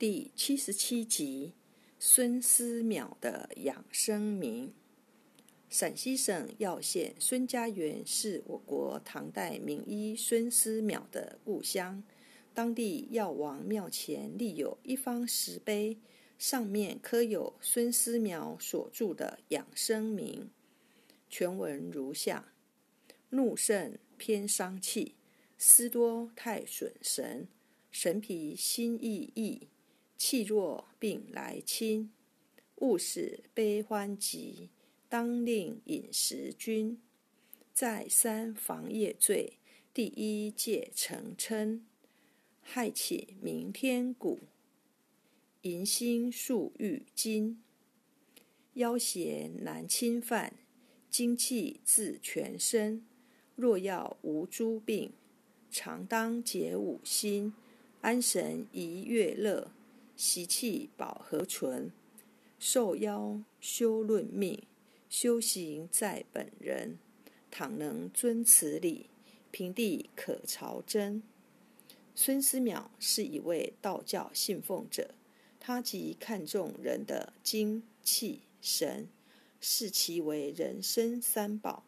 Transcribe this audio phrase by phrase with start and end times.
[0.00, 1.52] 第七十七集：
[1.98, 4.72] 孙思邈的养生名。
[5.68, 12.02] 陕西省耀县孙家园是我国唐代名医孙思邈的故乡。
[12.54, 15.98] 当地药王庙前立有一方石碑，
[16.38, 20.48] 上面刻有孙思邈所著的养生名。
[21.28, 22.54] 全文如下：
[23.28, 25.16] 怒盛偏伤气，
[25.58, 27.46] 思多太损神，
[27.90, 29.68] 神疲心易易。
[30.20, 32.10] 气弱病来侵，
[32.76, 34.68] 勿使悲欢急，
[35.08, 37.00] 当令饮食均。
[37.72, 39.54] 再三防夜醉，
[39.94, 41.80] 第一戒成嗔，
[42.60, 44.40] 害起明天鼓，
[45.62, 47.62] 迎心数欲经。
[48.74, 50.52] 腰胁难侵犯，
[51.08, 53.02] 精气自全身。
[53.56, 55.14] 若要无诸病，
[55.70, 57.54] 常当解五心，
[58.02, 59.72] 安神怡悦乐。
[60.22, 61.90] 习气保和存，
[62.58, 64.62] 受邀修论命，
[65.08, 66.98] 修行在本人。
[67.50, 69.08] 倘能遵此理，
[69.50, 71.22] 平地可朝真。
[72.14, 75.14] 孙思邈是一位道教信奉者，
[75.58, 79.08] 他极看重人的精气神，
[79.58, 81.84] 视其为人生三宝，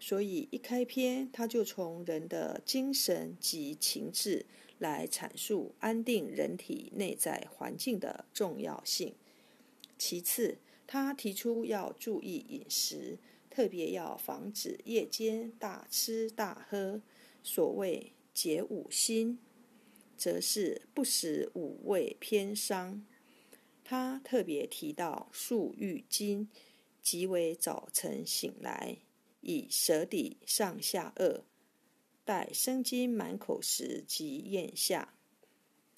[0.00, 4.46] 所以一开篇他就从人的精神及情志。
[4.80, 9.14] 来阐述安定人体内在环境的重要性。
[9.98, 10.56] 其次，
[10.86, 13.18] 他提出要注意饮食，
[13.50, 17.02] 特别要防止夜间大吃大喝。
[17.42, 19.38] 所谓“解五心”，
[20.16, 23.04] 则是不使五味偏伤。
[23.84, 26.48] 他特别提到漱玉经，
[27.02, 28.96] 即为早晨醒来，
[29.40, 31.42] 以舌底上下颚。
[32.24, 35.14] 待生津满口时即咽下。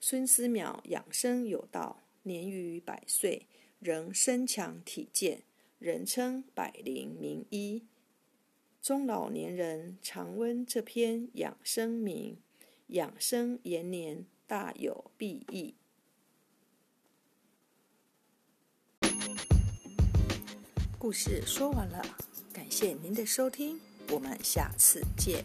[0.00, 3.46] 孙思邈养生有道，年逾百岁
[3.78, 5.42] 仍身强体健，
[5.78, 7.84] 人称百灵名医。
[8.82, 12.38] 中老年人常温这篇养生名，
[12.88, 15.74] 养生延年大有裨益。
[20.98, 22.02] 故事说完了，
[22.80, 23.76] 谢您的收听，
[24.12, 25.44] 我们下次见。